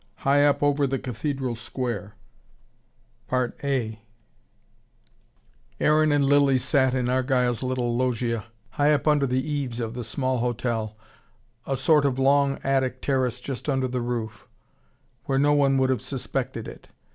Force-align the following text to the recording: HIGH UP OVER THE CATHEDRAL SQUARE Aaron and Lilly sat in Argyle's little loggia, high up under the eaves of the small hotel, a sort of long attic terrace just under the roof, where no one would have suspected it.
HIGH 0.25 0.43
UP 0.45 0.63
OVER 0.63 0.87
THE 0.87 0.97
CATHEDRAL 0.97 1.53
SQUARE 1.53 2.15
Aaron 3.31 4.01
and 6.11 6.25
Lilly 6.25 6.57
sat 6.57 6.95
in 6.95 7.07
Argyle's 7.07 7.61
little 7.61 7.95
loggia, 7.95 8.45
high 8.81 8.93
up 8.93 9.07
under 9.07 9.27
the 9.27 9.47
eaves 9.47 9.79
of 9.79 9.93
the 9.93 10.03
small 10.03 10.39
hotel, 10.39 10.97
a 11.67 11.77
sort 11.77 12.05
of 12.05 12.17
long 12.17 12.57
attic 12.63 12.99
terrace 13.03 13.39
just 13.39 13.69
under 13.69 13.87
the 13.87 14.01
roof, 14.01 14.47
where 15.25 15.37
no 15.37 15.53
one 15.53 15.77
would 15.77 15.91
have 15.91 16.01
suspected 16.01 16.67
it. 16.67 16.87